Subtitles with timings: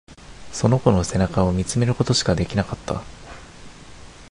[0.51, 3.03] その子の背中を見つめることしかできなかった。